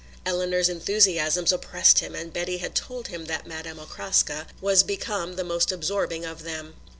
[0.25, 5.43] Eleanor's enthusiasms oppressed him and Betty had told him that Madame Okraska was become the
[5.43, 6.73] most absorbing of them.